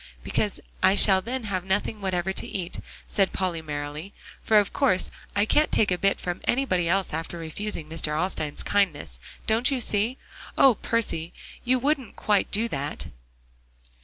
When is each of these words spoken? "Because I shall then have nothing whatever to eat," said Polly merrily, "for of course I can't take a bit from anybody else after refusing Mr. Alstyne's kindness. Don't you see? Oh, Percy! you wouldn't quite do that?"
"Because 0.23 0.59
I 0.81 0.95
shall 0.95 1.21
then 1.21 1.43
have 1.43 1.63
nothing 1.63 2.01
whatever 2.01 2.33
to 2.33 2.47
eat," 2.47 2.79
said 3.07 3.31
Polly 3.33 3.61
merrily, 3.61 4.13
"for 4.43 4.57
of 4.57 4.73
course 4.73 5.11
I 5.35 5.45
can't 5.45 5.71
take 5.71 5.91
a 5.91 5.97
bit 5.99 6.19
from 6.19 6.41
anybody 6.45 6.89
else 6.89 7.13
after 7.13 7.37
refusing 7.37 7.87
Mr. 7.87 8.07
Alstyne's 8.17 8.63
kindness. 8.63 9.19
Don't 9.45 9.69
you 9.69 9.79
see? 9.79 10.17
Oh, 10.57 10.73
Percy! 10.73 11.33
you 11.63 11.77
wouldn't 11.77 12.15
quite 12.15 12.49
do 12.49 12.67
that?" 12.69 13.11